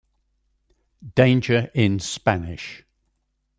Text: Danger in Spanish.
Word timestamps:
Danger 1.13 1.69
in 1.75 1.99
Spanish. 1.99 2.83